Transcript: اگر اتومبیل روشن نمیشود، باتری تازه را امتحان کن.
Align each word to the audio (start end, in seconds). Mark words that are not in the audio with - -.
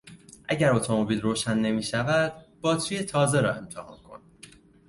اگر 0.47 0.73
اتومبیل 0.73 1.21
روشن 1.21 1.57
نمیشود، 1.59 2.33
باتری 2.61 3.03
تازه 3.03 3.41
را 3.41 3.53
امتحان 3.53 3.97
کن. 3.97 4.19